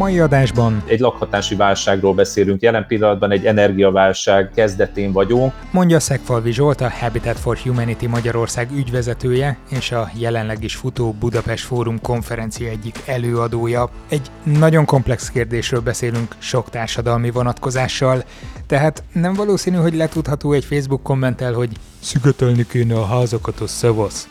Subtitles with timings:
[0.00, 5.52] mai adásban egy lakhatási válságról beszélünk, jelen pillanatban egy energiaválság kezdetén vagyunk.
[5.70, 11.64] Mondja Szegfalvi Zsolt, a Habitat for Humanity Magyarország ügyvezetője és a jelenleg is futó Budapest
[11.64, 13.90] Fórum konferencia egyik előadója.
[14.08, 18.24] Egy nagyon komplex kérdésről beszélünk sok társadalmi vonatkozással,
[18.66, 24.28] tehát nem valószínű, hogy letudható egy Facebook kommentel, hogy szügetelni kéne a házakat a szavasz.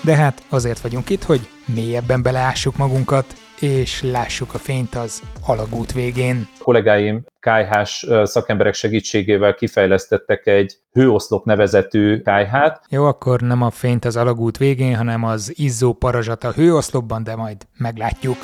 [0.00, 3.24] De hát azért vagyunk itt, hogy mélyebben beleássuk magunkat,
[3.60, 6.48] és lássuk a fényt az alagút végén.
[6.58, 12.84] A kollégáim kájhás szakemberek segítségével kifejlesztettek egy hőoszlop nevezetű kájhát.
[12.88, 17.36] Jó, akkor nem a fényt az alagút végén, hanem az izzó parazsat a hőoszlopban, de
[17.36, 18.36] majd meglátjuk.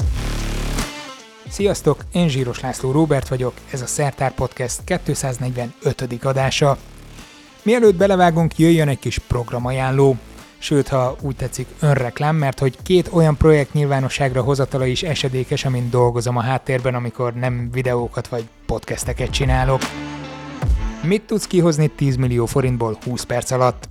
[1.48, 6.18] Sziasztok, én Zsíros László Róbert vagyok, ez a Szertár Podcast 245.
[6.22, 6.76] adása.
[7.62, 10.16] Mielőtt belevágunk, jöjjön egy kis programajánló
[10.66, 15.90] sőt, ha úgy tetszik, önreklám, mert hogy két olyan projekt nyilvánosságra hozatala is esedékes, amin
[15.90, 19.80] dolgozom a háttérben, amikor nem videókat vagy podcasteket csinálok.
[21.02, 23.88] Mit tudsz kihozni 10 millió forintból 20 perc alatt?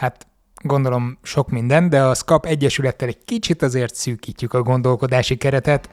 [0.00, 0.26] Hát
[0.62, 5.88] gondolom sok minden, de a SCAP Egyesülettel egy kicsit azért szűkítjük a gondolkodási keretet.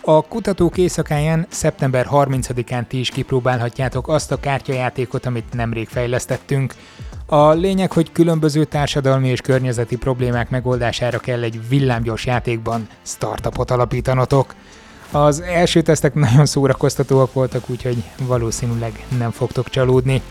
[0.00, 6.74] A kutatók éjszakáján szeptember 30-án ti is kipróbálhatjátok azt a kártyajátékot, amit nemrég fejlesztettünk.
[7.32, 14.54] A lényeg, hogy különböző társadalmi és környezeti problémák megoldására kell egy villámgyors játékban startupot alapítanotok.
[15.10, 20.22] Az első tesztek nagyon szórakoztatóak voltak, úgyhogy valószínűleg nem fogtok csalódni.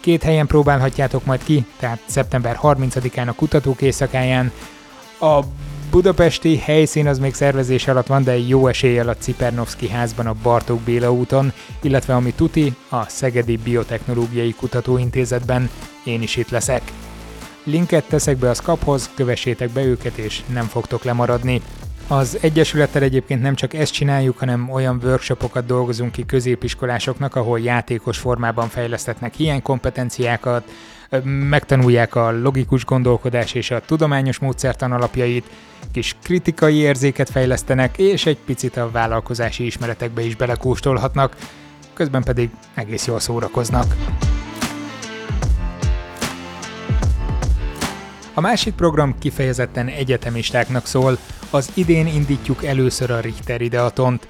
[0.00, 4.52] Két helyen próbálhatjátok majd ki, tehát szeptember 30-án a kutatók éjszakáján.
[5.20, 5.40] A
[5.90, 10.80] budapesti helyszín az még szervezés alatt van, de jó eséllyel a Cipernovszki házban a Bartók
[10.80, 15.70] Béla úton, illetve ami tuti, a Szegedi Biotechnológiai Kutatóintézetben.
[16.04, 16.82] Én is itt leszek.
[17.64, 21.62] Linket teszek be a Scaphoz, kövessétek be őket és nem fogtok lemaradni.
[22.12, 28.18] Az Egyesülettel egyébként nem csak ezt csináljuk, hanem olyan workshopokat dolgozunk ki középiskolásoknak, ahol játékos
[28.18, 30.70] formában fejlesztetnek ilyen kompetenciákat,
[31.24, 35.50] megtanulják a logikus gondolkodás és a tudományos módszertan alapjait,
[35.92, 41.36] kis kritikai érzéket fejlesztenek, és egy picit a vállalkozási ismeretekbe is belekóstolhatnak,
[41.92, 43.94] közben pedig egész jól szórakoznak.
[48.34, 51.18] A másik program kifejezetten egyetemistáknak szól,
[51.50, 54.28] az idén indítjuk először a Richter ideatont,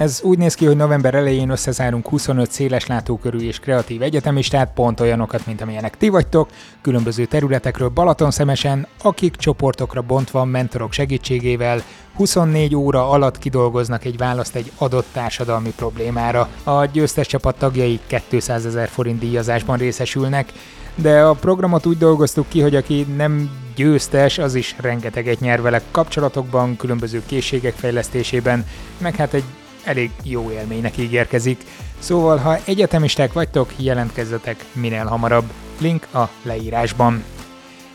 [0.00, 5.00] ez úgy néz ki, hogy november elején összezárunk 25 széles látókörű és kreatív egyetemistát, pont
[5.00, 6.48] olyanokat, mint amilyenek ti vagytok,
[6.82, 11.82] különböző területekről Balatonszemesen, akik csoportokra bontva mentorok segítségével
[12.16, 16.48] 24 óra alatt kidolgoznak egy választ egy adott társadalmi problémára.
[16.64, 20.52] A győztes csapat tagjai 200 ezer forint díjazásban részesülnek,
[21.00, 25.82] de a programot úgy dolgoztuk ki, hogy aki nem győztes, az is rengeteget nyer vele
[25.90, 28.66] kapcsolatokban, különböző készségek fejlesztésében,
[28.98, 29.44] meg hát egy
[29.84, 31.64] elég jó élménynek ígérkezik.
[31.98, 35.44] Szóval, ha egyetemisták vagytok, jelentkezzetek minél hamarabb.
[35.78, 37.24] Link a leírásban.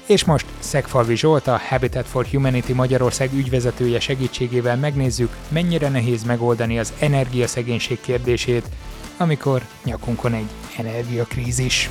[0.05, 6.79] És most Szegfalvi Zsolt, a Habitat for Humanity Magyarország ügyvezetője segítségével megnézzük, mennyire nehéz megoldani
[6.79, 8.65] az energiaszegénység kérdését,
[9.17, 11.89] amikor nyakunkon egy energiakrízis.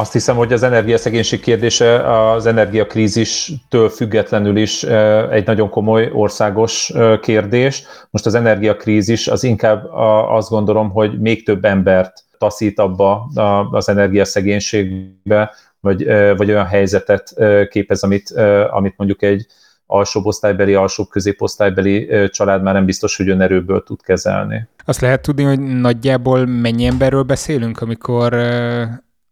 [0.00, 4.82] Azt hiszem, hogy az energiaszegénység kérdése az energiakrízistől függetlenül is
[5.30, 7.82] egy nagyon komoly országos kérdés.
[8.10, 9.84] Most az energiakrízis az inkább
[10.30, 13.28] azt gondolom, hogy még több embert taszít abba
[13.70, 16.04] az energiaszegénységbe, vagy,
[16.36, 17.34] vagy olyan helyzetet
[17.70, 18.30] képez, amit,
[18.70, 19.46] amit mondjuk egy
[19.86, 24.68] alsóbb osztálybeli, alsóbb középosztálybeli család már nem biztos, hogy önerőből tud kezelni.
[24.84, 28.36] Azt lehet tudni, hogy nagyjából mennyi emberről beszélünk, amikor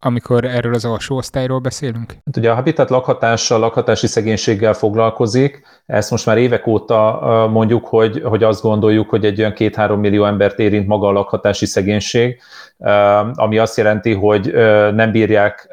[0.00, 2.10] amikor erről az alsó osztályról beszélünk?
[2.25, 5.62] Hát ugye a Habitat lakhatással, lakhatási szegénységgel foglalkozik.
[5.86, 10.25] Ezt most már évek óta mondjuk, hogy, hogy azt gondoljuk, hogy egy olyan két-három millió
[10.25, 12.41] embert érint maga a lakhatási szegénység,
[13.34, 14.53] ami azt jelenti, hogy
[14.94, 15.69] nem bírják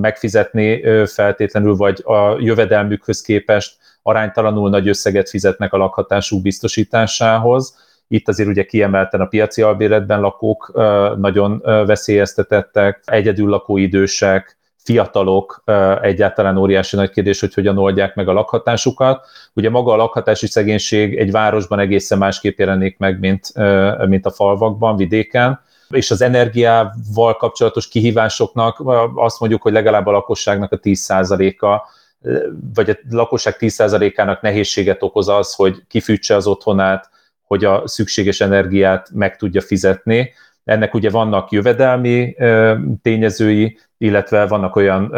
[0.00, 8.48] megfizetni feltétlenül, vagy a jövedelmükhöz képest aránytalanul nagy összeget fizetnek a lakhatásuk biztosításához itt azért
[8.48, 10.72] ugye kiemelten a piaci albéletben lakók
[11.16, 15.62] nagyon veszélyeztetettek, egyedül lakó idősek, fiatalok
[16.00, 19.26] egyáltalán óriási nagy kérdés, hogy hogyan oldják meg a lakhatásukat.
[19.54, 23.52] Ugye maga a lakhatási szegénység egy városban egészen másképp jelenik meg, mint,
[24.06, 28.82] mint a falvakban, vidéken, és az energiával kapcsolatos kihívásoknak
[29.14, 31.96] azt mondjuk, hogy legalább a lakosságnak a 10%-a
[32.74, 37.10] vagy a lakosság 10%-ának nehézséget okoz az, hogy kifűtse az otthonát,
[37.48, 40.32] hogy a szükséges energiát meg tudja fizetni.
[40.64, 42.36] Ennek ugye vannak jövedelmi
[43.02, 45.12] tényezői, illetve vannak olyan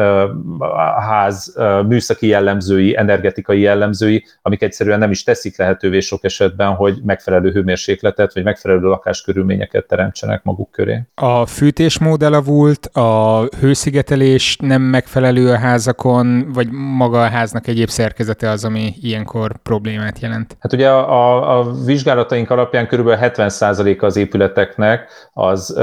[1.09, 1.56] ház
[1.87, 8.35] műszaki jellemzői, energetikai jellemzői, amik egyszerűen nem is teszik lehetővé sok esetben, hogy megfelelő hőmérsékletet
[8.35, 11.03] vagy megfelelő lakáskörülményeket teremtsenek maguk köré.
[11.15, 18.50] A fűtésmód elavult, a hőszigetelés nem megfelelő a házakon, vagy maga a háznak egyéb szerkezete
[18.50, 20.56] az, ami ilyenkor problémát jelent?
[20.61, 23.09] Hát ugye a, a, a vizsgálataink alapján kb.
[23.09, 25.76] 70%-a az épületeknek az,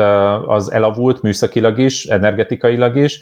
[0.47, 3.21] az elavult műszakilag is, energetikailag is.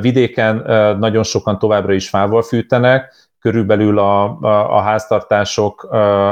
[0.00, 0.56] Vidéken
[0.98, 6.28] nagyon sokan továbbra is fával fűtenek, körülbelül a, a, a háztartások, a,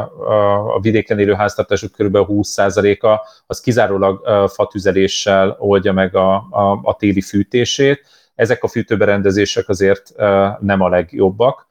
[0.74, 7.20] a vidéken élő háztartások körülbelül 20%-a az kizárólag fatüzeléssel oldja meg a, a, a téli
[7.20, 8.00] fűtését.
[8.34, 10.12] Ezek a fűtőberendezések azért
[10.60, 11.66] nem a legjobbak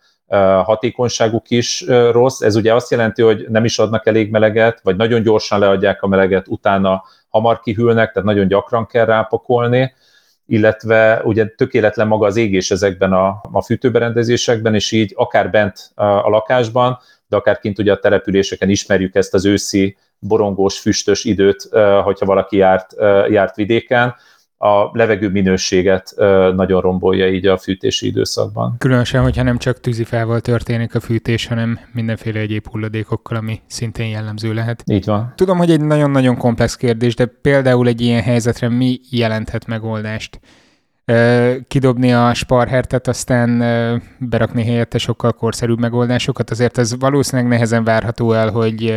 [0.64, 2.42] hatékonyságuk is rossz.
[2.42, 6.08] Ez ugye azt jelenti, hogy nem is adnak elég meleget, vagy nagyon gyorsan leadják a
[6.08, 9.94] meleget, utána hamar kihűlnek, tehát nagyon gyakran kell rápakolni,
[10.48, 16.04] illetve ugye tökéletlen maga az égés ezekben a, a fűtőberendezésekben, és így akár bent a,
[16.04, 21.70] a lakásban, de akár kint ugye a településeken ismerjük ezt az őszi borongós, füstös időt,
[22.04, 22.96] hogyha valaki járt,
[23.30, 24.16] járt vidéken,
[24.58, 26.14] a levegő minőséget
[26.56, 28.76] nagyon rombolja így a fűtési időszakban.
[28.78, 34.54] Különösen, hogyha nem csak tűzifával történik a fűtés, hanem mindenféle egyéb hulladékokkal, ami szintén jellemző
[34.54, 34.84] lehet.
[34.86, 35.34] Így van.
[35.36, 40.40] Tudom, hogy egy nagyon-nagyon komplex kérdés, de például egy ilyen helyzetre mi jelenthet megoldást?
[41.68, 43.64] Kidobni a sparhertet, aztán
[44.20, 46.50] berakni helyette sokkal korszerűbb megoldásokat.
[46.50, 48.94] Azért ez valószínűleg nehezen várható el, hogy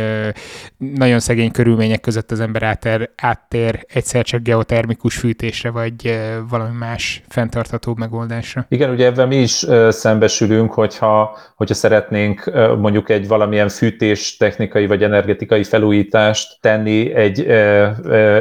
[0.77, 6.19] nagyon szegény körülmények között az ember áttér, áttér egyszer csak geotermikus fűtésre, vagy
[6.49, 8.65] valami más fenntarthatóbb megoldásra.
[8.69, 15.03] Igen, ugye ebben mi is szembesülünk, hogyha, hogyha szeretnénk mondjuk egy valamilyen fűtés technikai vagy
[15.03, 17.41] energetikai felújítást tenni egy,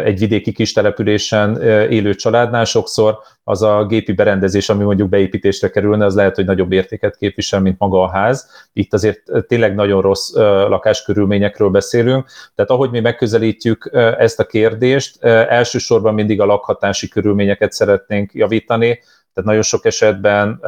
[0.05, 3.19] egy vidéki kis településen élő családnál, sokszor
[3.51, 7.79] az a gépi berendezés, ami mondjuk beépítésre kerülne, az lehet, hogy nagyobb értéket képvisel, mint
[7.79, 8.51] maga a ház.
[8.73, 10.35] Itt azért tényleg nagyon rossz
[10.69, 12.27] lakáskörülményekről beszélünk.
[12.55, 18.89] Tehát ahogy mi megközelítjük ezt a kérdést, elsősorban mindig a lakhatási körülményeket szeretnénk javítani,
[19.35, 20.61] tehát nagyon sok esetben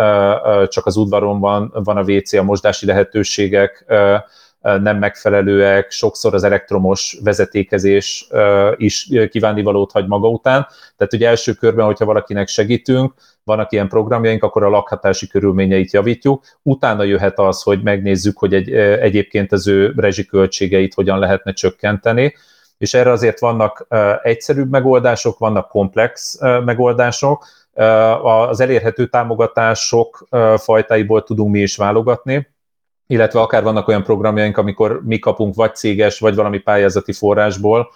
[0.68, 3.84] csak az udvaron van, van a WC, a mosdási lehetőségek,
[4.62, 8.28] nem megfelelőek, sokszor az elektromos vezetékezés
[8.76, 10.66] is kívánivalót hagy maga után.
[10.96, 13.14] Tehát ugye első körben, hogyha valakinek segítünk,
[13.44, 16.44] vannak ilyen programjaink, akkor a lakhatási körülményeit javítjuk.
[16.62, 22.34] Utána jöhet az, hogy megnézzük, hogy egy, egyébként az ő rezsiköltségeit hogyan lehetne csökkenteni,
[22.78, 23.86] és erre azért vannak
[24.22, 27.46] egyszerűbb megoldások, vannak komplex megoldások,
[28.22, 32.48] az elérhető támogatások fajtáiból tudunk mi is válogatni,
[33.12, 37.90] illetve akár vannak olyan programjaink, amikor mi kapunk vagy céges, vagy valami pályázati forrásból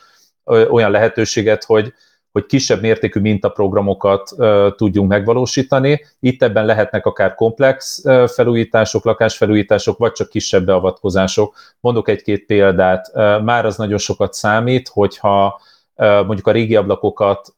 [0.44, 1.92] olyan lehetőséget, hogy,
[2.32, 6.04] hogy kisebb mértékű mintaprogramokat uh, tudjunk megvalósítani.
[6.20, 11.54] Itt ebben lehetnek akár komplex felújítások, lakásfelújítások, vagy csak kisebb beavatkozások.
[11.80, 13.10] Mondok egy-két példát.
[13.42, 15.60] Már az nagyon sokat számít, hogyha
[15.96, 17.54] mondjuk a régi ablakokat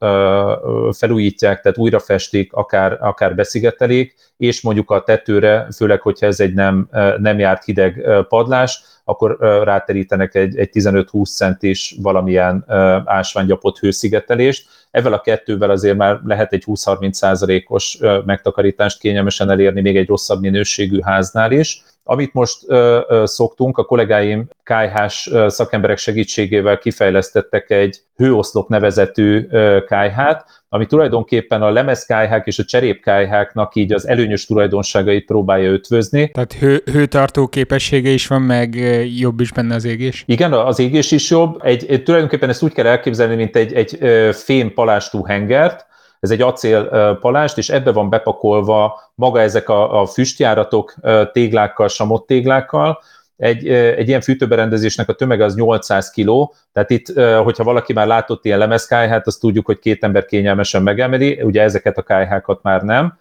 [0.91, 6.55] felújítják, tehát újra festik, akár, akár beszigetelik, és mondjuk a tetőre, főleg, hogyha ez egy
[6.55, 6.89] nem,
[7.19, 12.65] nem járt hideg padlás, akkor ráterítenek egy, egy 15-20 centis valamilyen
[13.05, 14.69] ásványgyapott hőszigetelést.
[14.91, 20.41] Ezzel a kettővel azért már lehet egy 20-30 százalékos megtakarítást kényelmesen elérni még egy rosszabb
[20.41, 21.83] minőségű háznál is.
[22.11, 29.47] Amit most ö, ö, szoktunk, a kollégáim KH-s szakemberek segítségével kifejlesztettek egy hőoszlop nevezetű
[29.87, 35.71] KH-t, ami tulajdonképpen a lemez KH és a cserép KH-nak így az előnyös tulajdonságait próbálja
[35.71, 36.31] ötvözni.
[36.31, 38.75] Tehát hő, hőtartó képessége is van, meg
[39.19, 40.25] jobb is benne az égés?
[40.27, 41.61] Igen, az égés is jobb.
[41.65, 43.99] Egy, egy, tulajdonképpen ezt úgy kell elképzelni, mint egy, egy
[44.35, 45.87] fém palástú hengert,
[46.21, 46.89] ez egy acél
[47.21, 50.95] palást, és ebbe van bepakolva maga ezek a, a füstjáratok
[51.33, 52.99] téglákkal, samott téglákkal,
[53.39, 57.07] egy, egy ilyen fűtőberendezésnek a tömege az 800 kg, tehát itt,
[57.43, 61.99] hogyha valaki már látott ilyen lemezkájhát, azt tudjuk, hogy két ember kényelmesen megemeli, ugye ezeket
[61.99, 63.19] a kájhákat már nem.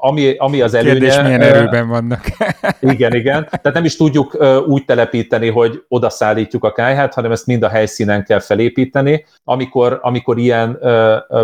[0.00, 0.92] Ami, ami az előnye...
[0.92, 2.20] Kérdés, milyen erőben vannak.
[2.80, 3.44] igen, igen.
[3.44, 7.68] Tehát nem is tudjuk úgy telepíteni, hogy oda szállítjuk a kájhát, hanem ezt mind a
[7.68, 9.24] helyszínen kell felépíteni.
[9.44, 10.78] Amikor, amikor ilyen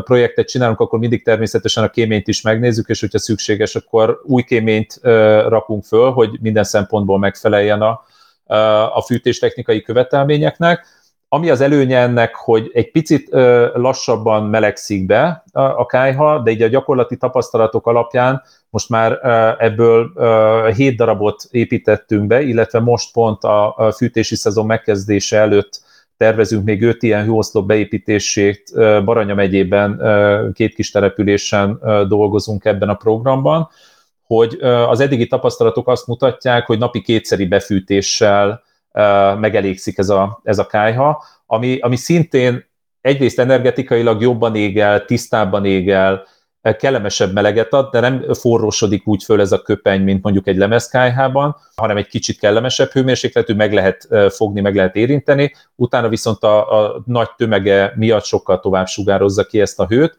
[0.04, 4.99] projektet csinálunk, akkor mindig természetesen a kéményt is megnézzük, és hogyha szükséges, akkor új kéményt
[5.49, 8.04] rakunk föl, hogy minden szempontból megfeleljen a,
[8.94, 10.87] a fűtéstechnikai követelményeknek.
[11.28, 13.28] Ami az előnye ennek, hogy egy picit
[13.75, 19.18] lassabban melegszik be a kájha, de így a gyakorlati tapasztalatok alapján most már
[19.58, 20.12] ebből
[20.73, 25.85] 7 darabot építettünk be, illetve most pont a fűtési szezon megkezdése előtt
[26.16, 28.70] tervezünk még öt ilyen hőoszlop beépítését
[29.04, 30.00] Baranya megyében,
[30.52, 33.68] két kis településen dolgozunk ebben a programban,
[34.26, 38.62] hogy az eddigi tapasztalatok azt mutatják, hogy napi kétszeri befűtéssel
[39.40, 42.64] megelégszik ez a, ez a kájha, ami, ami szintén
[43.00, 46.26] egyrészt energetikailag jobban égel, tisztábban égel,
[46.78, 51.56] kellemesebb meleget ad, de nem forrósodik úgy föl ez a köpeny, mint mondjuk egy lemezkájhában,
[51.75, 57.02] hanem egy kicsit kellemesebb hőmérsékletű, meg lehet fogni, meg lehet érinteni, utána viszont a, a
[57.04, 60.18] nagy tömege miatt sokkal tovább sugározza ki ezt a hőt,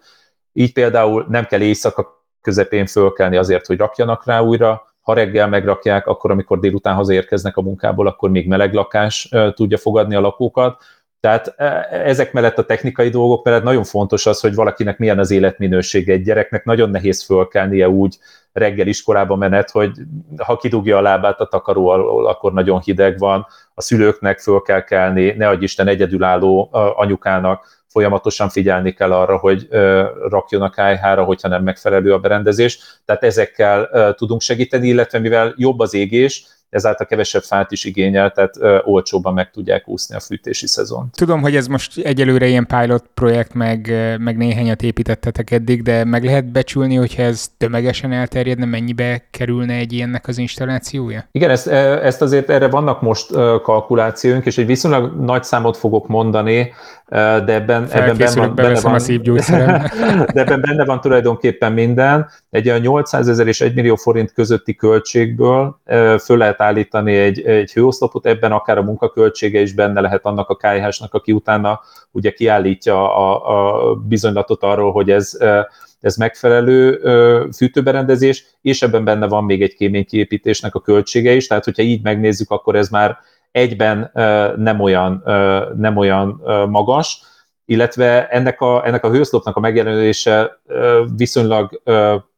[0.54, 2.17] így például nem kell éjszaka
[2.48, 7.62] közepén fölkelni azért, hogy rakjanak rá újra, ha reggel megrakják, akkor amikor délután hazaérkeznek a
[7.62, 10.84] munkából, akkor még meleg lakás tudja fogadni a lakókat,
[11.20, 15.32] tehát e, ezek mellett a technikai dolgok mellett nagyon fontos az, hogy valakinek milyen az
[15.32, 16.14] életminősége.
[16.14, 18.18] Egy gyereknek nagyon nehéz fölkelnie úgy
[18.54, 19.92] reggel iskolába menet, hogy
[20.38, 23.48] ha kidugja a lábát a takaró alól, akkor nagyon hideg van.
[23.74, 29.68] A szülőknek föl kell kelni, ne adj Isten egyedülálló anyukának, folyamatosan figyelni kell arra, hogy
[30.30, 33.02] rakjon a kájhára, hogyha nem megfelelő a berendezés.
[33.06, 38.84] Tehát ezekkel tudunk segíteni, illetve mivel jobb az égés, ezáltal kevesebb fát is igényel, tehát
[38.86, 41.16] olcsóban meg tudják úszni a fűtési szezont.
[41.16, 46.24] Tudom, hogy ez most egyelőre ilyen pilot projekt, meg, meg néhányat építettetek eddig, de meg
[46.24, 51.28] lehet becsülni, hogyha ez tömegesen elterjedne, mennyibe kerülne egy ilyennek az installációja?
[51.32, 53.32] Igen, ezt, ezt azért erre vannak most
[53.62, 56.74] kalkulációink, és egy viszonylag nagy számot fogok mondani,
[57.10, 58.98] de ebben, ebben benne van, benne van,
[60.34, 62.30] de ebben benne van tulajdonképpen minden.
[62.50, 65.80] Egy olyan 800 ezer és 1 millió forint közötti költségből
[66.20, 70.56] föl lehet állítani egy, egy hőoszlopot, ebben akár a munkaköltsége is benne lehet annak a
[70.56, 75.38] kájhásnak, aki utána ugye kiállítja a, a bizonylatot arról, hogy ez
[76.02, 77.02] ez megfelelő
[77.56, 82.52] fűtőberendezés, és ebben benne van még egy kéménykiépítésnek a költsége is, tehát hogyha így megnézzük,
[82.52, 83.18] akkor ez már
[83.52, 84.12] egyben
[84.58, 85.24] nem olyan,
[85.78, 87.22] nem olyan magas,
[87.66, 90.60] illetve ennek a, ennek a hőszlopnak a megjelenése
[91.16, 91.82] viszonylag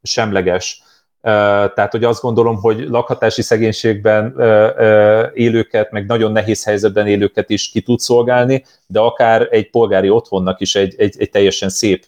[0.02, 0.82] semleges.
[1.22, 4.34] Tehát, hogy azt gondolom, hogy lakhatási szegénységben
[5.34, 10.60] élőket, meg nagyon nehéz helyzetben élőket is ki tud szolgálni, de akár egy polgári otthonnak
[10.60, 12.04] is egy, egy, egy teljesen szép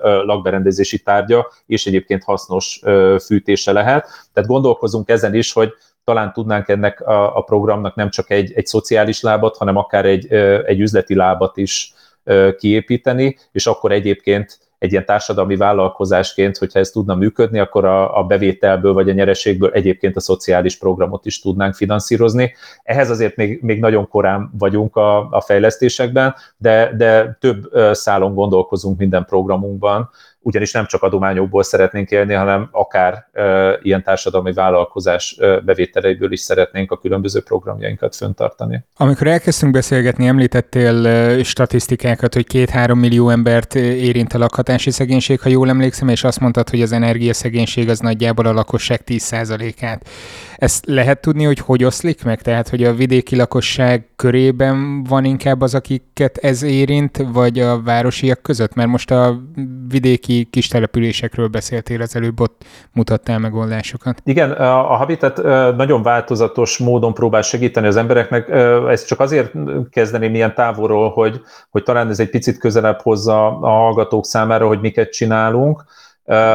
[0.00, 2.80] lakberendezési tárgya, és egyébként hasznos
[3.24, 4.06] fűtése lehet.
[4.32, 5.72] Tehát gondolkozunk ezen is, hogy
[6.04, 10.32] talán tudnánk ennek a, a programnak nem csak egy, egy szociális lábat, hanem akár egy,
[10.66, 11.94] egy üzleti lábat is
[12.58, 18.24] kiépíteni, és akkor egyébként egy ilyen társadalmi vállalkozásként, hogyha ez tudna működni, akkor a, a
[18.24, 22.54] bevételből vagy a nyereségből egyébként a szociális programot is tudnánk finanszírozni.
[22.82, 28.98] Ehhez azért még, még nagyon korán vagyunk a, a fejlesztésekben, de, de több szálon gondolkozunk
[28.98, 30.10] minden programunkban,
[30.46, 36.40] ugyanis nem csak adományokból szeretnénk élni, hanem akár e, ilyen társadalmi vállalkozás e, bevételeiből is
[36.40, 38.84] szeretnénk a különböző programjainkat föntartani.
[38.96, 45.48] Amikor elkezdtünk beszélgetni, említettél e, statisztikákat, hogy két-három millió embert érint a lakhatási szegénység, ha
[45.48, 50.08] jól emlékszem, és azt mondtad, hogy az energiaszegénység az nagyjából a lakosság 10%-át.
[50.56, 52.42] Ezt lehet tudni, hogy hogy oszlik meg?
[52.42, 58.42] Tehát, hogy a vidéki lakosság körében van inkább az, akiket ez érint, vagy a városiak
[58.42, 58.74] között?
[58.74, 59.42] Mert most a
[59.88, 64.20] vidéki kis településekről beszéltél az előbb, ott mutattál megoldásokat.
[64.24, 65.42] Igen, a Habitat
[65.76, 68.48] nagyon változatos módon próbál segíteni az embereknek.
[68.88, 69.52] Ezt csak azért
[69.90, 71.40] kezdeném ilyen távolról, hogy,
[71.70, 75.84] hogy talán ez egy picit közelebb hozza a hallgatók számára, hogy miket csinálunk.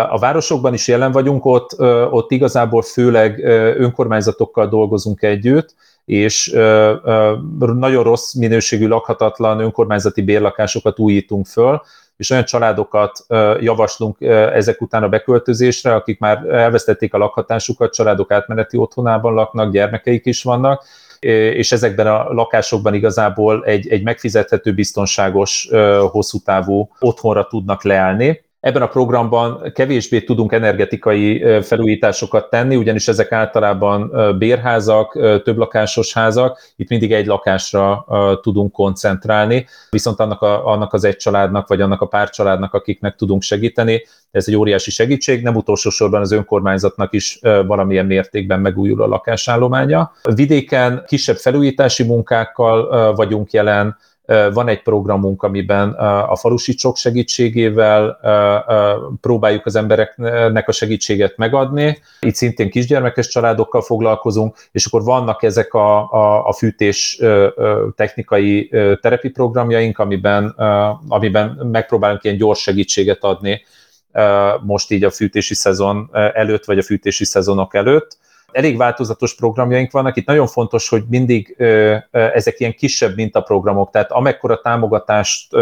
[0.09, 1.79] A városokban is jelen vagyunk, ott,
[2.11, 3.43] ott igazából főleg
[3.77, 6.51] önkormányzatokkal dolgozunk együtt, és
[7.55, 11.81] nagyon rossz minőségű lakhatatlan önkormányzati bérlakásokat újítunk föl,
[12.21, 13.25] és olyan családokat
[13.59, 14.21] javaslunk
[14.53, 20.43] ezek után a beköltözésre, akik már elvesztették a lakhatásukat, családok átmeneti otthonában laknak, gyermekeik is
[20.43, 20.83] vannak,
[21.19, 25.69] és ezekben a lakásokban igazából egy, egy megfizethető, biztonságos,
[26.11, 28.43] hosszú távú otthonra tudnak leállni.
[28.61, 35.11] Ebben a programban kevésbé tudunk energetikai felújításokat tenni, ugyanis ezek általában bérházak,
[35.43, 38.05] többlakásos házak, itt mindig egy lakásra
[38.41, 43.15] tudunk koncentrálni, viszont annak, a, annak az egy családnak, vagy annak a pár családnak, akiknek
[43.15, 49.01] tudunk segíteni, ez egy óriási segítség, nem utolsó sorban az önkormányzatnak is valamilyen mértékben megújul
[49.01, 50.11] a lakásállománya.
[50.35, 53.97] Vidéken kisebb felújítási munkákkal vagyunk jelen,
[54.53, 55.89] van egy programunk, amiben
[56.29, 58.19] a falusi csok segítségével
[59.21, 61.97] próbáljuk az embereknek a segítséget megadni.
[62.19, 67.21] Itt szintén kisgyermekes családokkal foglalkozunk, és akkor vannak ezek a, a, a fűtés
[67.95, 68.69] technikai
[69.01, 70.55] terepi programjaink, amiben,
[71.07, 73.61] amiben megpróbálunk ilyen gyors segítséget adni
[74.63, 78.17] most így a fűtési szezon előtt, vagy a fűtési szezonok előtt
[78.51, 80.15] elég változatos programjaink vannak.
[80.15, 81.55] Itt nagyon fontos, hogy mindig
[82.09, 85.55] ezek ilyen kisebb mintaprogramok, tehát amekkora támogatást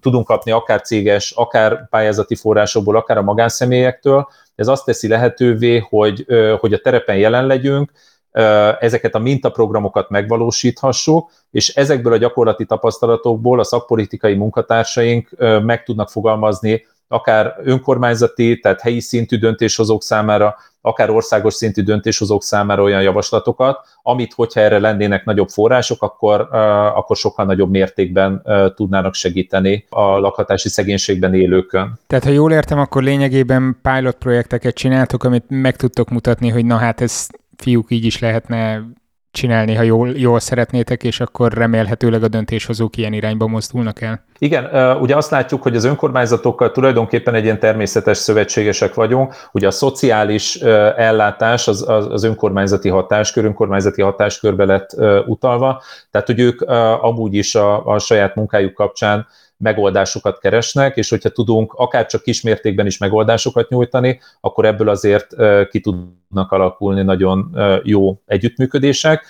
[0.00, 6.26] tudunk kapni akár céges, akár pályázati forrásokból, akár a magánszemélyektől, ez azt teszi lehetővé, hogy,
[6.58, 7.92] hogy a terepen jelen legyünk,
[8.80, 15.30] ezeket a mintaprogramokat megvalósíthassuk, és ezekből a gyakorlati tapasztalatokból a szakpolitikai munkatársaink
[15.62, 22.82] meg tudnak fogalmazni akár önkormányzati, tehát helyi szintű döntéshozók számára, akár országos szintű döntéshozók számára
[22.82, 26.40] olyan javaslatokat, amit, hogyha erre lennének nagyobb források, akkor,
[26.94, 28.42] akkor sokkal nagyobb mértékben
[28.74, 31.98] tudnának segíteni a lakhatási szegénységben élőkön.
[32.06, 36.76] Tehát, ha jól értem, akkor lényegében pilot projekteket csináltok, amit meg tudtok mutatni, hogy na
[36.76, 38.82] hát ez fiúk így is lehetne
[39.30, 44.24] csinálni, ha jól, jól szeretnétek, és akkor remélhetőleg a döntéshozók ilyen irányba mozdulnak el.
[44.38, 49.34] Igen, ugye azt látjuk, hogy az önkormányzatokkal tulajdonképpen egy ilyen természetes szövetségesek vagyunk.
[49.52, 50.54] Ugye a szociális
[50.96, 54.90] ellátás az, az, önkormányzati hatáskör, önkormányzati hatáskörbe lett
[55.26, 56.60] utalva, tehát hogy ők
[57.00, 59.26] amúgy is a, a saját munkájuk kapcsán
[59.58, 65.26] megoldásokat keresnek, és hogyha tudunk akár csak kismértékben is megoldásokat nyújtani, akkor ebből azért
[65.70, 69.26] ki tudnak alakulni nagyon jó együttműködések.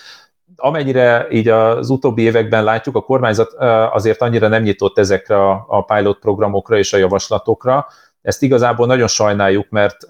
[0.57, 3.53] Amennyire így az utóbbi években látjuk, a kormányzat
[3.93, 7.87] azért annyira nem nyitott ezekre a pilot programokra és a javaslatokra,
[8.23, 10.09] ezt igazából nagyon sajnáljuk, mert,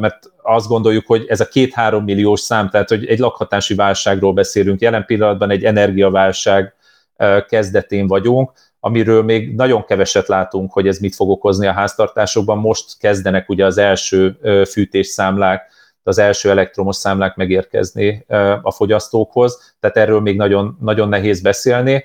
[0.00, 4.80] mert azt gondoljuk, hogy ez a két-három milliós szám, tehát hogy egy lakhatási válságról beszélünk,
[4.80, 6.74] jelen pillanatban egy energiaválság
[7.48, 12.58] kezdetén vagyunk, amiről még nagyon keveset látunk, hogy ez mit fog okozni a háztartásokban.
[12.58, 14.38] Most kezdenek ugye az első
[14.70, 15.70] fűtésszámlák,
[16.02, 18.24] az első elektromos számlák megérkezni
[18.62, 22.04] a fogyasztókhoz, tehát erről még nagyon, nagyon nehéz beszélni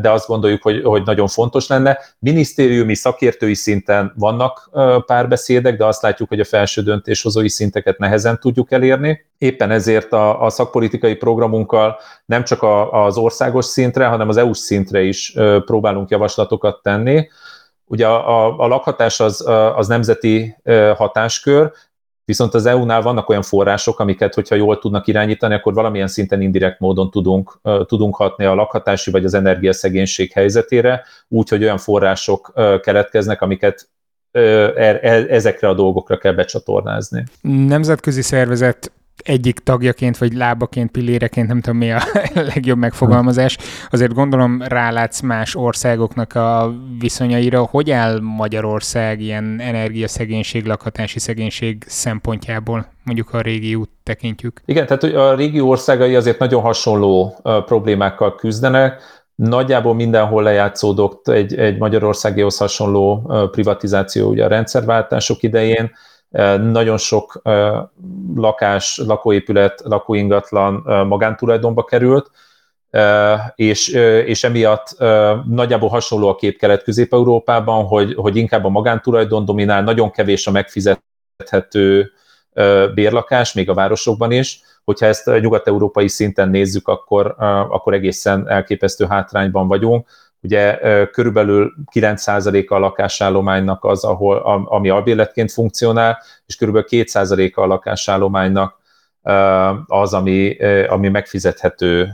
[0.00, 1.98] de azt gondoljuk, hogy, hogy nagyon fontos lenne.
[2.18, 4.70] Minisztériumi, szakértői szinten vannak
[5.06, 9.26] párbeszédek, de azt látjuk, hogy a felső döntéshozói szinteket nehezen tudjuk elérni.
[9.38, 14.58] Éppen ezért a, a szakpolitikai programunkkal nem csak a, az országos szintre, hanem az EU-s
[14.58, 17.28] szintre is próbálunk javaslatokat tenni.
[17.84, 20.56] Ugye a, a, a lakhatás az, az nemzeti
[20.96, 21.72] hatáskör,
[22.28, 26.80] Viszont az EU-nál vannak olyan források, amiket, hogyha jól tudnak irányítani, akkor valamilyen szinten indirekt
[26.80, 32.52] módon tudunk, tudunk hatni a lakhatási vagy az energiaszegénység helyzetére, úgy, hogy olyan források
[32.82, 33.88] keletkeznek, amiket
[34.30, 37.24] er, e, ezekre a dolgokra kell becsatornázni.
[37.40, 38.92] Nemzetközi szervezet
[39.24, 42.02] egyik tagjaként, vagy lábaként, pilléreként, nem tudom mi a
[42.54, 43.58] legjobb megfogalmazás,
[43.90, 47.62] azért gondolom rálátsz más országoknak a viszonyaira.
[47.62, 54.60] Hogy áll Magyarország ilyen energiaszegénység, lakhatási szegénység szempontjából, mondjuk a régiót tekintjük?
[54.64, 59.02] Igen, tehát a régió országai azért nagyon hasonló problémákkal küzdenek,
[59.38, 65.90] Nagyjából mindenhol lejátszódott egy, egy Magyarországihoz hasonló privatizáció ugye a rendszerváltások idején,
[66.60, 67.42] nagyon sok
[68.34, 70.74] lakás, lakóépület, lakóingatlan
[71.06, 72.30] magántulajdonba került,
[73.54, 73.88] és,
[74.26, 74.96] és emiatt
[75.48, 82.12] nagyjából hasonló a kép Kelet-Közép-Európában, hogy, hogy inkább a magántulajdon dominál, nagyon kevés a megfizethető
[82.94, 84.60] bérlakás, még a városokban is.
[84.84, 87.34] Hogyha ezt nyugat-európai szinten nézzük, akkor,
[87.68, 90.08] akkor egészen elképesztő hátrányban vagyunk
[90.40, 90.78] Ugye
[91.10, 98.76] körülbelül 9%-a a lakásállománynak az, ahol, ami albérletként funkcionál, és körülbelül 2%-a a lakásállománynak
[99.86, 102.08] az, ami, ami megfizethető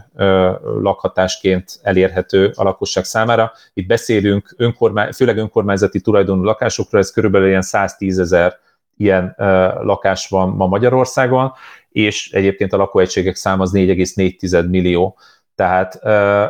[0.62, 3.52] lakhatásként elérhető a lakosság számára.
[3.74, 8.58] Itt beszélünk önkormány, főleg önkormányzati tulajdonú lakásokról, ez körülbelül ilyen 110 ezer
[8.96, 9.34] ilyen
[9.80, 11.52] lakás van ma Magyarországon,
[11.88, 15.18] és egyébként a lakóegységek száma az 4,4 millió
[15.54, 16.04] tehát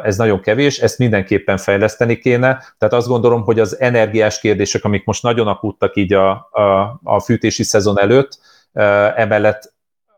[0.04, 2.62] ez nagyon kevés, ezt mindenképpen fejleszteni kéne.
[2.78, 7.20] Tehát azt gondolom, hogy az energiás kérdések, amik most nagyon akuttak így a, a, a
[7.20, 8.38] fűtési szezon előtt,
[9.16, 9.72] emellett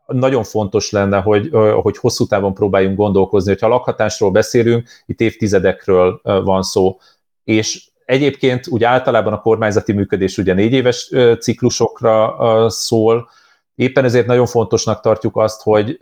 [0.06, 1.50] nagyon fontos lenne, hogy,
[1.82, 6.98] hogy hosszú távon próbáljunk gondolkozni, hogyha lakhatásról beszélünk, itt évtizedekről van szó,
[7.44, 12.36] és egyébként úgy általában a kormányzati működés ugye négy éves ciklusokra
[12.70, 13.28] szól,
[13.74, 15.98] éppen ezért nagyon fontosnak tartjuk azt, hogy,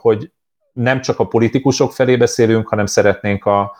[0.00, 0.30] hogy
[0.78, 3.76] nem csak a politikusok felé beszélünk, hanem szeretnénk a,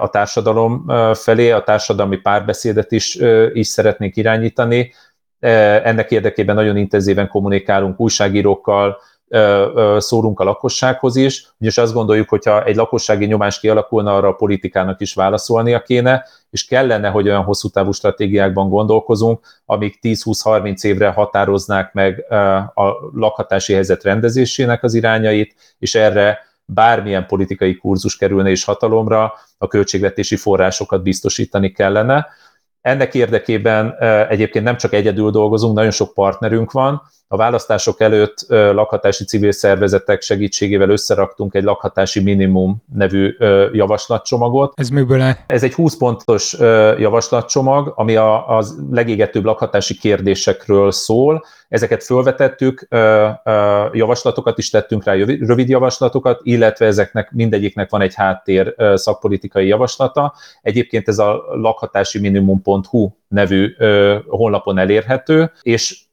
[0.00, 3.18] a társadalom felé, a társadalmi párbeszédet is,
[3.52, 4.92] is szeretnénk irányítani.
[5.38, 8.96] Ennek érdekében nagyon intenzíven kommunikálunk újságírókkal,
[9.98, 15.00] szórunk a lakossághoz is, ugyanis azt gondoljuk, hogyha egy lakossági nyomás kialakulna, arra a politikának
[15.00, 21.92] is válaszolnia kéne, és kellene, hogy olyan hosszú távú stratégiákban gondolkozunk, amik 10-20-30 évre határoznák
[21.92, 22.24] meg
[22.74, 29.66] a lakhatási helyzet rendezésének az irányait, és erre bármilyen politikai kurzus kerülne is hatalomra, a
[29.66, 32.26] költségvetési forrásokat biztosítani kellene.
[32.80, 33.96] Ennek érdekében
[34.28, 40.22] egyébként nem csak egyedül dolgozunk, nagyon sok partnerünk van, a választások előtt lakhatási civil szervezetek
[40.22, 43.36] segítségével összeraktunk egy lakhatási minimum nevű
[43.72, 44.72] javaslatcsomagot.
[44.76, 45.34] Ez miből áll?
[45.46, 46.56] Ez egy 20 pontos
[46.98, 51.44] javaslatcsomag, ami a, az legégetőbb lakhatási kérdésekről szól.
[51.68, 52.88] Ezeket felvetettük,
[53.92, 60.34] javaslatokat is tettünk rá, rövid javaslatokat, illetve ezeknek mindegyiknek van egy háttér szakpolitikai javaslata.
[60.62, 63.74] Egyébként ez a lakhatási minimum.hu nevű
[64.26, 66.03] honlapon elérhető, és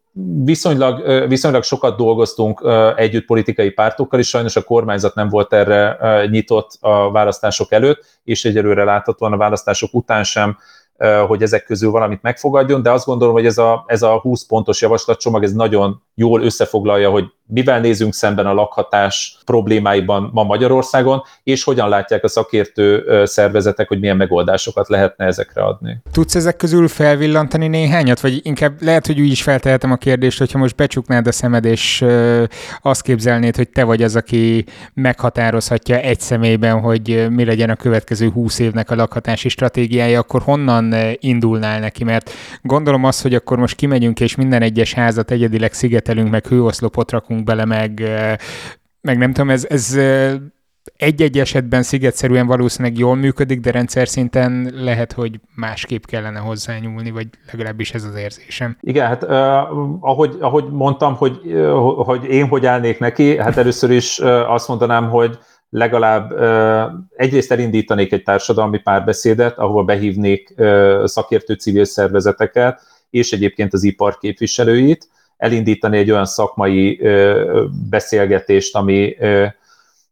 [0.43, 2.63] viszonylag, viszonylag sokat dolgoztunk
[2.95, 8.45] együtt politikai pártokkal, és sajnos a kormányzat nem volt erre nyitott a választások előtt, és
[8.45, 10.57] egyelőre láthatóan a választások után sem
[11.27, 14.81] hogy ezek közül valamit megfogadjon, de azt gondolom, hogy ez a, ez a 20 pontos
[14.81, 21.63] javaslatcsomag, ez nagyon jól összefoglalja, hogy mivel nézünk szemben a lakhatás problémáiban ma Magyarországon, és
[21.63, 26.01] hogyan látják a szakértő szervezetek, hogy milyen megoldásokat lehetne ezekre adni.
[26.11, 30.57] Tudsz ezek közül felvillantani néhányat, vagy inkább lehet, hogy úgy is feltehetem a kérdést, hogyha
[30.57, 32.05] most becsuknád a szemed, és
[32.81, 38.29] azt képzelnéd, hogy te vagy az, aki meghatározhatja egy személyben, hogy mi legyen a következő
[38.29, 42.03] 20 évnek a lakhatási stratégiája, akkor honnan indulnál neki?
[42.03, 47.11] Mert gondolom azt, hogy akkor most kimegyünk, és minden egyes házat egyedileg szigetelünk, meg hőoszlopot
[47.11, 48.01] rakunk rakunk bele, meg,
[49.01, 49.97] meg nem tudom, ez, ez
[50.97, 57.27] egy-egy esetben szigetszerűen valószínűleg jól működik, de rendszer szinten lehet, hogy másképp kellene hozzányúlni, vagy
[57.51, 58.77] legalábbis ez az érzésem.
[58.81, 59.29] Igen, hát uh,
[59.99, 64.67] ahogy, ahogy mondtam, hogy, uh, hogy én hogy állnék neki, hát először is uh, azt
[64.67, 65.37] mondanám, hogy
[65.69, 73.73] legalább uh, egyrészt elindítanék egy társadalmi párbeszédet, ahol behívnék uh, szakértő civil szervezeteket, és egyébként
[73.73, 75.07] az ipar képviselőit,
[75.41, 77.01] elindítani egy olyan szakmai
[77.89, 79.15] beszélgetést, ami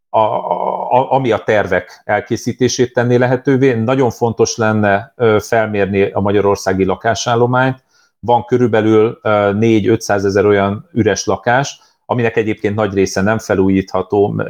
[0.10, 3.74] a, a, ami a tervek elkészítését tenné lehetővé.
[3.74, 7.84] Nagyon fontos lenne felmérni a magyarországi lakásállományt.
[8.20, 14.44] Van körülbelül 4-500 ezer olyan üres lakás, aminek egyébként nagy része nem felújítható,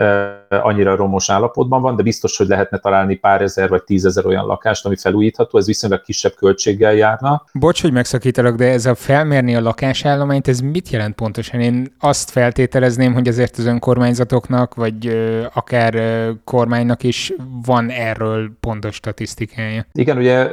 [0.50, 4.86] annyira romos állapotban van, de biztos, hogy lehetne találni pár ezer vagy tízezer olyan lakást,
[4.86, 7.44] ami felújítható, ez viszonylag kisebb költséggel járna.
[7.54, 11.60] Bocs, hogy megszakítalak, de ez a felmérni a lakásállományt, ez mit jelent pontosan?
[11.60, 15.08] Én azt feltételezném, hogy azért az önkormányzatoknak, vagy
[15.54, 16.02] akár
[16.44, 17.34] kormánynak is
[17.66, 19.86] van erről pontos statisztikája.
[19.94, 20.48] Igen, ugye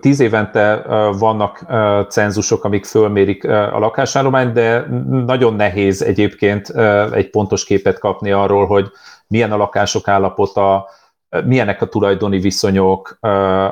[0.00, 0.82] tíz évente
[1.18, 1.64] vannak
[2.08, 4.86] cenzusok, amik fölmérik a lakásállományt, de
[5.26, 6.68] nagyon nehéz egyébként
[7.12, 8.90] egy pontos képet kapni arról, hogy
[9.30, 10.88] milyen a lakások állapota,
[11.44, 13.18] milyenek a tulajdoni viszonyok,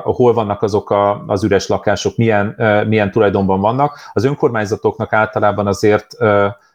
[0.03, 2.55] hol vannak azok a, az üres lakások, milyen,
[2.87, 3.99] milyen tulajdonban vannak.
[4.13, 6.07] Az önkormányzatoknak általában azért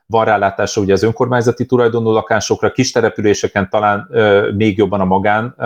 [0.06, 4.08] van rálátása ugye az önkormányzati tulajdonú lakásokra, kis településeken talán
[4.54, 5.56] még jobban a magán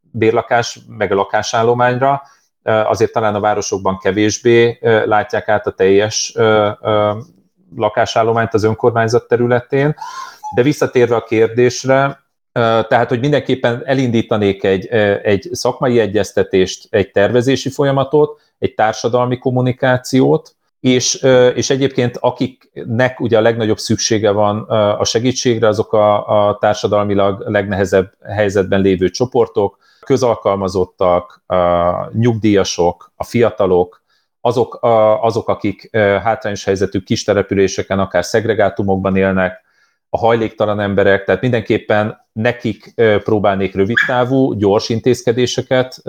[0.00, 2.22] bérlakás, meg a lakásállományra,
[2.62, 6.34] azért talán a városokban kevésbé látják át a teljes
[7.76, 9.94] lakásállományt az önkormányzat területén.
[10.54, 12.18] De visszatérve a kérdésre,
[12.52, 14.86] tehát, hogy mindenképpen elindítanék egy,
[15.22, 21.14] egy szakmai egyeztetést, egy tervezési folyamatot, egy társadalmi kommunikációt, és,
[21.54, 24.60] és egyébként akiknek ugye a legnagyobb szüksége van
[24.98, 31.56] a segítségre, azok a, a társadalmilag legnehezebb helyzetben lévő csoportok, közalkalmazottak, a
[32.12, 34.02] nyugdíjasok, a fiatalok,
[34.40, 34.78] azok,
[35.20, 39.62] azok akik hátrányos helyzetű kis településeken, akár szegregátumokban élnek,
[40.10, 42.94] a hajléktalan emberek, tehát mindenképpen nekik
[43.24, 46.02] próbálnék rövidtávú, gyors intézkedéseket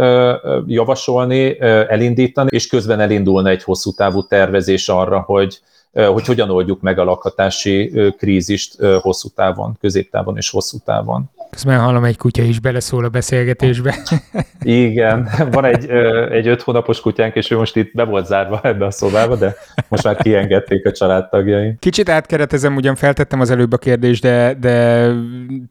[0.65, 5.59] javasolni, elindítani, és közben elindulna egy hosszú távú tervezés arra, hogy,
[5.91, 11.29] hogy hogyan oldjuk meg a lakhatási krízist hosszú távon, középtávon és hosszú távon.
[11.51, 13.95] Közben hallom, egy kutya is beleszól a beszélgetésbe.
[14.61, 15.89] Igen, van egy,
[16.31, 19.55] egy öt hónapos kutyánk, és ő most itt be volt zárva ebbe a szobába, de
[19.87, 21.75] most már kiengedték a családtagjai.
[21.79, 25.07] Kicsit átkeretezem, ugyan feltettem az előbb a kérdést, de, de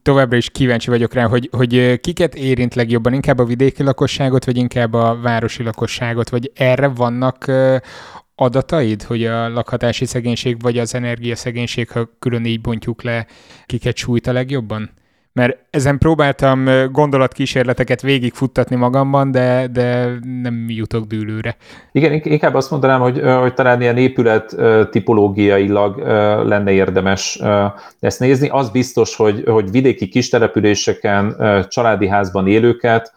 [0.01, 4.57] továbbra is kíváncsi vagyok rá, hogy, hogy kiket érint legjobban, inkább a vidéki lakosságot, vagy
[4.57, 7.51] inkább a városi lakosságot, vagy erre vannak
[8.35, 13.25] adataid, hogy a lakhatási szegénység vagy az energiaszegénység, ha külön így bontjuk le,
[13.65, 14.89] kiket sújt a legjobban?
[15.33, 21.55] Mert ezen próbáltam gondolatkísérleteket végigfuttatni magamban, de, de nem jutok dűlőre.
[21.91, 24.55] Igen, inkább azt mondanám, hogy, hogy talán ilyen épület
[24.89, 25.97] tipológiailag
[26.47, 27.39] lenne érdemes
[27.99, 28.47] ezt nézni.
[28.49, 31.35] Az biztos, hogy, hogy vidéki kistelepüléseken,
[31.67, 33.13] családi házban élőket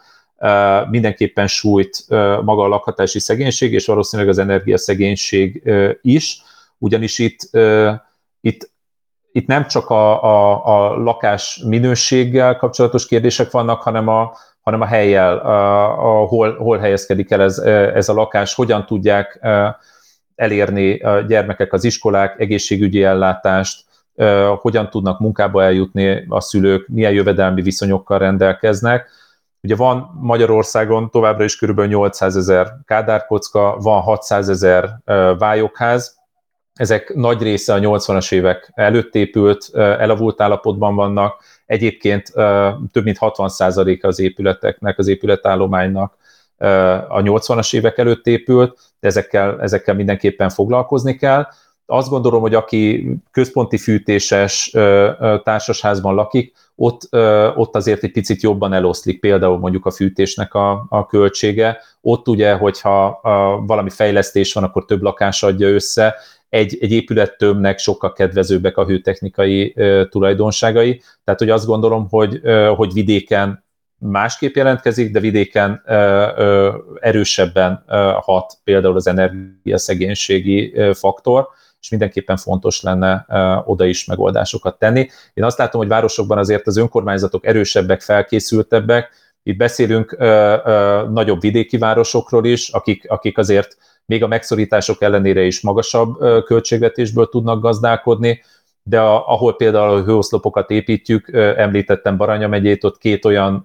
[0.91, 2.05] mindenképpen sújt
[2.45, 5.63] maga a lakhatási szegénység, és valószínűleg az energiaszegénység
[6.03, 6.43] is,
[6.79, 7.39] ugyanis itt,
[8.41, 8.73] itt
[9.37, 14.87] itt nem csak a, a, a lakás minőséggel kapcsolatos kérdések vannak, hanem a, hanem a
[14.87, 17.59] helyjel, a, a, hol, hol helyezkedik el ez,
[17.95, 19.41] ez a lakás, hogyan tudják
[20.35, 23.85] elérni a gyermekek az iskolák, egészségügyi ellátást,
[24.61, 29.09] hogyan tudnak munkába eljutni a szülők, milyen jövedelmi viszonyokkal rendelkeznek.
[29.63, 31.81] Ugye van Magyarországon továbbra is kb.
[31.81, 34.99] 800 ezer kádárkocka, van 600 ezer
[35.39, 36.23] vályokház,
[36.75, 42.33] ezek nagy része a 80-as évek előtt épült, elavult állapotban vannak, egyébként
[42.93, 46.17] több mint 60% az épületeknek, az épületállománynak
[47.09, 51.47] a 80-as évek előtt épült, de ezekkel, ezekkel mindenképpen foglalkozni kell.
[51.87, 54.71] Azt gondolom, hogy aki központi fűtéses
[55.43, 57.09] társasházban lakik, ott,
[57.57, 61.81] ott azért egy picit jobban eloszlik például mondjuk a fűtésnek a, a költsége.
[62.01, 66.15] Ott ugye, hogyha a, valami fejlesztés van, akkor több lakás adja össze,
[66.55, 69.77] egy, egy épülettömnek sokkal kedvezőbbek a hőtechnikai
[70.09, 71.03] tulajdonságai.
[71.25, 72.41] Tehát, hogy azt gondolom, hogy,
[72.77, 73.65] hogy vidéken
[73.99, 75.95] másképp jelentkezik, de vidéken ö,
[76.37, 81.49] ö, erősebben ö, hat például az energiaszegénységi faktor,
[81.81, 83.27] és mindenképpen fontos lenne
[83.65, 85.09] oda is megoldásokat tenni.
[85.35, 89.11] Én azt látom, hogy városokban azért az önkormányzatok erősebbek, felkészültebbek,
[89.43, 90.17] itt beszélünk
[91.11, 97.61] nagyobb vidéki városokról is, akik, akik azért még a megszorítások ellenére is magasabb költségvetésből tudnak
[97.63, 98.43] gazdálkodni,
[98.83, 103.65] de a, ahol például a hőoszlopokat építjük, említettem Baranya megyét, ott két olyan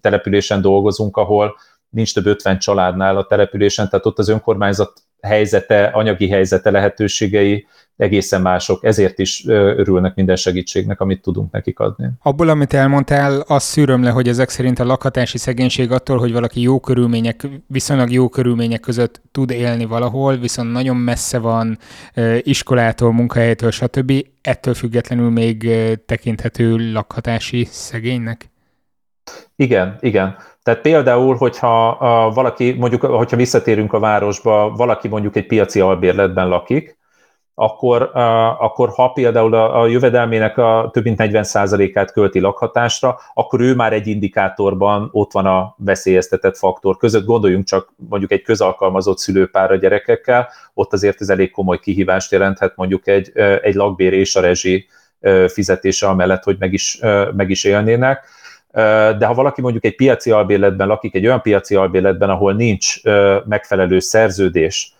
[0.00, 1.56] településen dolgozunk, ahol
[1.90, 8.42] nincs több 50 családnál a településen, tehát ott az önkormányzat helyzete, anyagi helyzete, lehetőségei egészen
[8.42, 12.08] mások, ezért is örülnek minden segítségnek, amit tudunk nekik adni.
[12.22, 16.60] Abból, amit elmondtál, azt szűröm le, hogy ezek szerint a lakhatási szegénység attól, hogy valaki
[16.60, 21.78] jó körülmények, viszonylag jó körülmények között tud élni valahol, viszont nagyon messze van
[22.38, 24.12] iskolától, munkahelytől, stb.
[24.40, 25.70] Ettől függetlenül még
[26.06, 28.50] tekinthető lakhatási szegénynek?
[29.56, 30.36] Igen, igen.
[30.68, 31.96] Tehát például, hogyha
[32.34, 36.98] valaki, mondjuk, hogyha visszatérünk a városba, valaki mondjuk egy piaci albérletben lakik,
[37.54, 38.10] akkor,
[38.58, 44.06] akkor ha például a, jövedelmének a több mint 40%-át költi lakhatásra, akkor ő már egy
[44.06, 47.24] indikátorban ott van a veszélyeztetett faktor között.
[47.24, 52.76] Gondoljunk csak mondjuk egy közalkalmazott szülőpár a gyerekekkel, ott azért ez elég komoly kihívást jelenthet
[52.76, 54.86] mondjuk egy, egy lakbér és a rezsi
[55.46, 57.00] fizetése amellett, hogy meg is,
[57.36, 58.36] meg is élnének
[59.18, 63.02] de ha valaki mondjuk egy piaci albérletben lakik, egy olyan piaci albérletben, ahol nincs
[63.44, 64.92] megfelelő szerződés,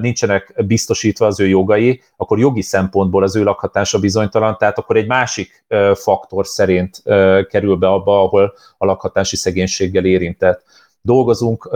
[0.00, 5.06] nincsenek biztosítva az ő jogai, akkor jogi szempontból az ő lakhatása bizonytalan, tehát akkor egy
[5.06, 7.02] másik faktor szerint
[7.48, 10.62] kerül be abba, ahol a lakhatási szegénységgel érintett.
[11.04, 11.70] Dolgozunk,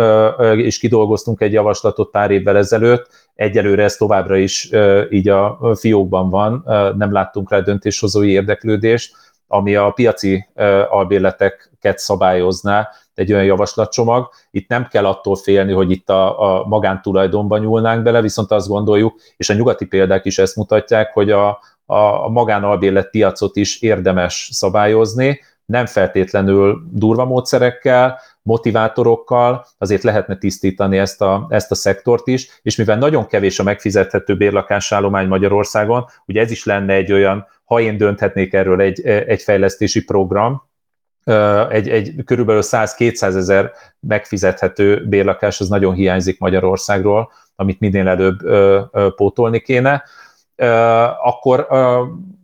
[0.56, 4.70] és kidolgoztunk egy javaslatot pár évvel ezelőtt, egyelőre ez továbbra is
[5.10, 6.62] így a fiókban van,
[6.96, 9.16] nem láttunk rá döntéshozói érdeklődést,
[9.48, 10.48] ami a piaci
[10.90, 14.28] albérleteket szabályozná, egy olyan javaslatcsomag.
[14.50, 19.20] Itt nem kell attól félni, hogy itt a, a magántulajdonban nyúlnánk bele, viszont azt gondoljuk,
[19.36, 21.48] és a nyugati példák is ezt mutatják, hogy a,
[21.86, 30.98] a, a magánalbérlet piacot is érdemes szabályozni, nem feltétlenül durva módszerekkel, motivátorokkal, azért lehetne tisztítani
[30.98, 36.40] ezt a, ezt a szektort is, és mivel nagyon kevés a megfizethető bérlakásállomány Magyarországon, ugye
[36.40, 40.62] ez is lenne egy olyan, ha én dönthetnék erről egy, egy fejlesztési program,
[41.70, 48.38] egy, egy körülbelül 100-200 ezer megfizethető bérlakás az nagyon hiányzik Magyarországról, amit minél előbb
[49.14, 50.04] pótolni kéne,
[51.22, 51.66] akkor,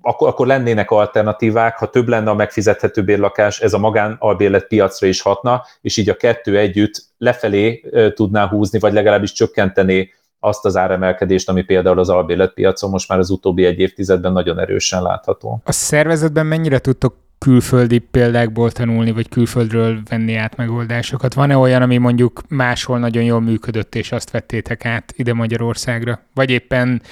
[0.03, 5.21] akkor, akkor lennének alternatívák, ha több lenne a megfizethető bérlakás, ez a magánalbérlet piacra is
[5.21, 10.11] hatna, és így a kettő együtt lefelé tudná húzni, vagy legalábbis csökkenteni
[10.45, 15.03] azt az áremelkedést, ami például az albérletpiacon most már az utóbbi egy évtizedben nagyon erősen
[15.03, 15.61] látható.
[15.65, 21.35] A szervezetben mennyire tudtok külföldi példákból tanulni, vagy külföldről venni át megoldásokat?
[21.35, 26.21] Van-e olyan, ami mondjuk máshol nagyon jól működött, és azt vettétek át ide Magyarországra?
[26.35, 27.03] Vagy éppen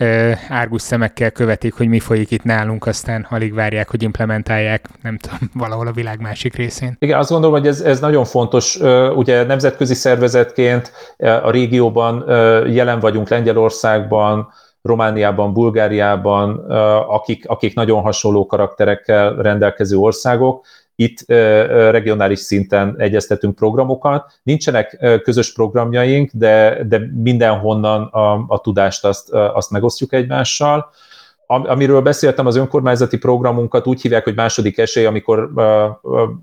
[0.00, 5.16] uh, árgus szemekkel követik, hogy mi folyik itt nálunk, aztán alig várják, hogy implementálják, nem
[5.16, 6.96] tudom, valahol a világ másik részén?
[6.98, 8.78] Igen, azt gondolom, hogy ez, ez nagyon fontos.
[9.14, 12.24] Ugye nemzetközi szervezetként a régióban
[12.70, 14.48] jelen vagyunk Lengyelországban,
[14.82, 16.70] Romániában, Bulgáriában,
[17.08, 20.64] akik, akik nagyon hasonló karakterekkel rendelkező országok,
[21.00, 21.24] itt
[21.90, 24.32] regionális szinten egyeztetünk programokat.
[24.42, 30.90] Nincsenek közös programjaink, de, de mindenhonnan a, a tudást azt, azt megosztjuk egymással.
[31.46, 35.50] Amiről beszéltem, az önkormányzati programunkat úgy hívják, hogy második esély, amikor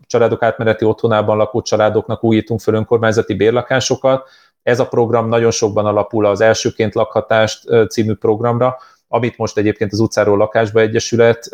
[0.08, 4.30] családok átmeneti otthonában lakó családoknak újítunk föl önkormányzati bérlakásokat
[4.66, 10.00] ez a program nagyon sokban alapul az Elsőként lakhatást című programra, amit most egyébként az
[10.00, 11.50] utcáról lakásba egyesület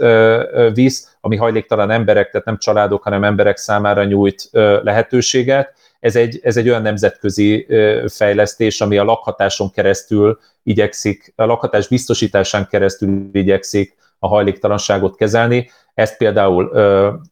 [0.74, 4.50] visz, ami hajléktalan emberek, tehát nem családok, hanem emberek számára nyújt
[4.84, 5.74] lehetőséget.
[6.00, 7.68] ez egy, ez egy olyan nemzetközi
[8.08, 15.70] fejlesztés, ami a lakhatáson keresztül igyekszik, a lakhatás biztosításán keresztül igyekszik a hajléktalanságot kezelni.
[15.94, 16.72] Ezt például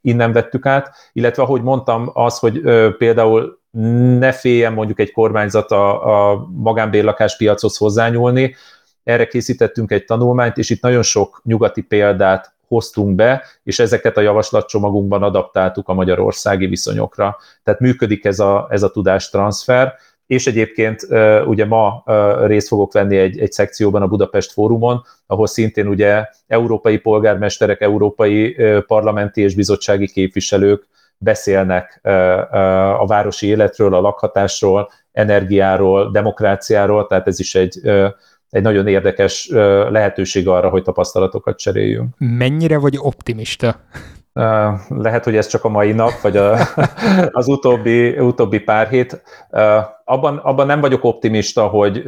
[0.01, 2.61] innen vettük át, illetve ahogy mondtam, az, hogy
[2.97, 3.58] például
[4.19, 8.55] ne féljen mondjuk egy kormányzat a, a magánbérlakáspiachoz hozzányúlni,
[9.03, 14.21] erre készítettünk egy tanulmányt, és itt nagyon sok nyugati példát hoztunk be, és ezeket a
[14.21, 17.37] javaslatcsomagunkban adaptáltuk a magyarországi viszonyokra.
[17.63, 19.93] Tehát működik ez a, ez a tudástranszfer,
[20.27, 21.07] és egyébként
[21.45, 22.03] ugye ma
[22.45, 28.55] részt fogok venni egy, egy szekcióban a Budapest Fórumon, ahol szintén ugye európai polgármesterek, európai
[28.87, 30.87] parlamenti és bizottsági képviselők
[31.19, 31.99] beszélnek
[32.99, 37.81] a városi életről, a lakhatásról, energiáról, demokráciáról, tehát ez is egy
[38.49, 39.47] egy nagyon érdekes
[39.89, 42.15] lehetőség arra, hogy tapasztalatokat cseréljünk.
[42.17, 43.75] Mennyire vagy optimista?
[44.89, 46.57] Lehet, hogy ez csak a mai nap, vagy a,
[47.31, 49.21] az utóbbi, utóbbi pár hét.
[50.03, 52.03] Abban, abban nem vagyok optimista, hogy,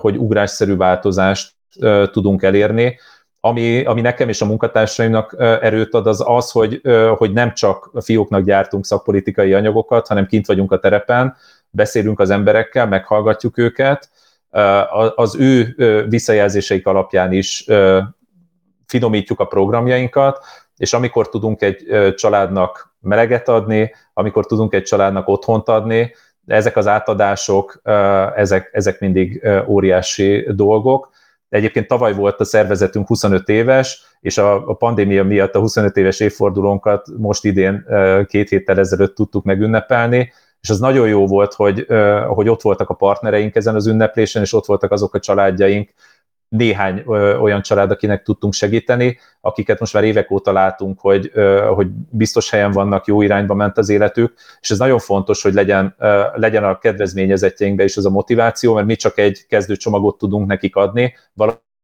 [0.00, 1.52] hogy ugrásszerű változást
[2.12, 2.98] tudunk elérni.
[3.44, 6.80] Ami, ami nekem és a munkatársaimnak erőt ad, az az, hogy,
[7.16, 11.36] hogy nem csak a fióknak gyártunk szakpolitikai anyagokat, hanem kint vagyunk a terepen,
[11.70, 14.10] beszélünk az emberekkel, meghallgatjuk őket,
[15.14, 15.74] az ő
[16.08, 17.66] visszajelzéseik alapján is
[18.86, 20.44] finomítjuk a programjainkat,
[20.76, 26.14] és amikor tudunk egy családnak meleget adni, amikor tudunk egy családnak otthont adni,
[26.46, 27.80] ezek az átadások,
[28.36, 31.10] ezek, ezek mindig óriási dolgok.
[31.52, 36.20] Egyébként tavaly volt a szervezetünk 25 éves, és a, a pandémia miatt a 25 éves
[36.20, 37.86] évfordulónkat most idén
[38.26, 41.86] két héttel ezelőtt tudtuk megünnepelni, és az nagyon jó volt, hogy,
[42.28, 45.90] hogy ott voltak a partnereink ezen az ünneplésen, és ott voltak azok a családjaink,
[46.52, 47.02] néhány
[47.40, 51.32] olyan család, akinek tudtunk segíteni, akiket most már évek óta látunk, hogy,
[51.74, 55.94] hogy biztos helyen vannak, jó irányba ment az életük, és ez nagyon fontos, hogy legyen,
[56.34, 61.14] legyen a kedvezményezetjeinkbe is az a motiváció, mert mi csak egy kezdőcsomagot tudunk nekik adni,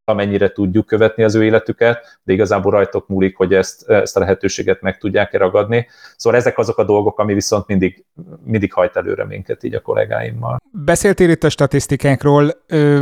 [0.08, 4.80] amennyire tudjuk követni az ő életüket, de igazából rajtok múlik, hogy ezt, ezt a lehetőséget
[4.80, 5.86] meg tudják-e ragadni.
[6.16, 8.04] Szóval ezek azok a dolgok, ami viszont mindig,
[8.44, 10.60] mindig hajt előre minket így a kollégáimmal.
[10.70, 12.50] Beszéltél itt a statisztikákról,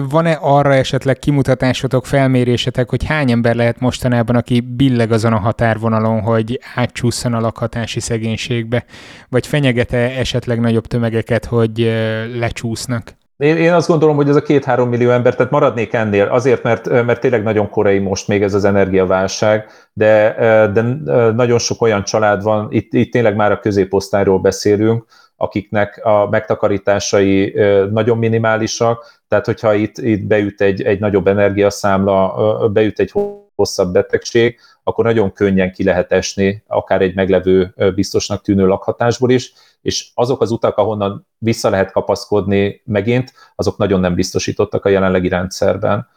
[0.09, 6.21] van-e arra esetleg kimutatásotok, felmérésetek, hogy hány ember lehet mostanában, aki billeg azon a határvonalon,
[6.21, 8.85] hogy átcsúszson a lakhatási szegénységbe,
[9.29, 11.93] vagy fenyegete esetleg nagyobb tömegeket, hogy
[12.35, 13.15] lecsúsznak?
[13.37, 16.89] Én, én azt gondolom, hogy ez a két-három millió ember, tehát maradnék ennél, azért, mert,
[16.89, 20.35] mert tényleg nagyon korai most még ez az energiaválság, de,
[20.73, 20.83] de
[21.33, 25.05] nagyon sok olyan család van, itt, itt tényleg már a középosztályról beszélünk,
[25.37, 27.55] akiknek a megtakarításai
[27.91, 33.13] nagyon minimálisak, tehát hogyha itt, itt beüt egy, egy nagyobb energiaszámla, beüt egy
[33.55, 39.53] hosszabb betegség, akkor nagyon könnyen ki lehet esni akár egy meglevő biztosnak tűnő lakhatásból is,
[39.87, 45.29] és azok az utak, ahonnan vissza lehet kapaszkodni megint, azok nagyon nem biztosítottak a jelenlegi
[45.29, 46.09] rendszerben.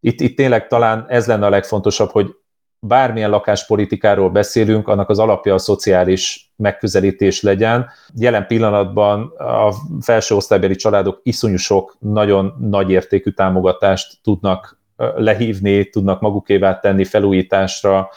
[0.00, 2.34] Itt, itt tényleg talán ez lenne a legfontosabb, hogy
[2.78, 7.88] bármilyen lakáspolitikáról beszélünk, annak az alapja a szociális megközelítés legyen.
[8.14, 16.20] Jelen pillanatban a felső osztálybeli családok iszonyú sok, nagyon nagy értékű támogatást tudnak lehívni, tudnak
[16.20, 18.10] magukévá tenni felújításra,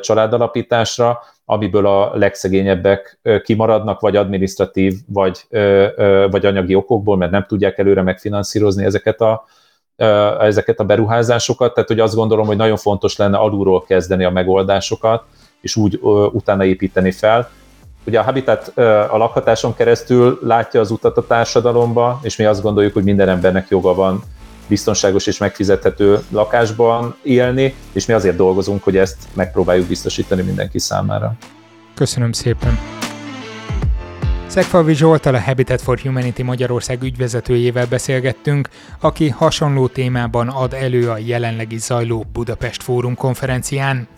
[0.00, 5.46] családalapításra, amiből a legszegényebbek kimaradnak, vagy administratív, vagy,
[6.30, 9.44] vagy anyagi okokból, mert nem tudják előre megfinanszírozni ezeket a,
[10.40, 15.24] ezeket a beruházásokat, tehát hogy azt gondolom, hogy nagyon fontos lenne alulról kezdeni a megoldásokat,
[15.60, 15.98] és úgy
[16.32, 17.50] utána építeni fel.
[18.06, 18.68] Ugye a Habitat
[19.10, 23.68] a lakhatáson keresztül látja az utat a társadalomba, és mi azt gondoljuk, hogy minden embernek
[23.68, 24.22] joga van
[24.70, 31.34] biztonságos és megfizethető lakásban élni, és mi azért dolgozunk, hogy ezt megpróbáljuk biztosítani mindenki számára.
[31.94, 32.78] Köszönöm szépen!
[34.46, 38.68] Szegfalvi Zsoltal a Habitat for Humanity Magyarország ügyvezetőjével beszélgettünk,
[39.00, 44.08] aki hasonló témában ad elő a jelenlegi zajló Budapest Fórum konferencián.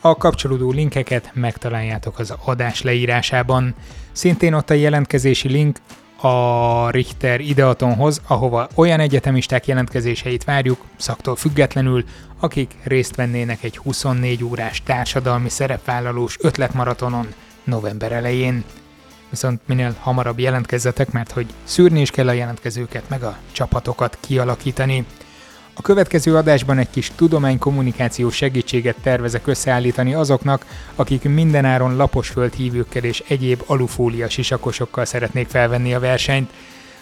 [0.00, 3.74] A kapcsolódó linkeket megtaláljátok az adás leírásában.
[4.12, 5.78] Szintén ott a jelentkezési link
[6.20, 12.04] a Richter ideatonhoz, ahova olyan egyetemisták jelentkezéseit várjuk, szaktól függetlenül,
[12.40, 17.26] akik részt vennének egy 24 órás társadalmi szerepvállalós ötletmaratonon
[17.64, 18.64] november elején.
[19.30, 25.06] Viszont minél hamarabb jelentkezzetek, mert hogy szűrni is kell a jelentkezőket, meg a csapatokat kialakítani.
[25.78, 33.22] A következő adásban egy kis tudománykommunikációs segítséget tervezek összeállítani azoknak, akik mindenáron lapos földhívőkkel és
[33.28, 36.50] egyéb alufólia sisakosokkal szeretnék felvenni a versenyt.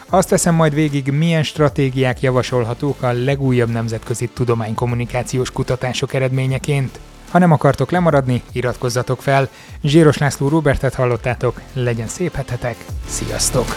[0.09, 7.01] Azt teszem majd végig, milyen stratégiák javasolhatók a legújabb nemzetközi tudománykommunikációs kutatások eredményeként.
[7.31, 9.49] Ha nem akartok lemaradni, iratkozzatok fel.
[9.83, 13.77] Zsíros László Robertet hallottátok, legyen szép hetetek, sziasztok!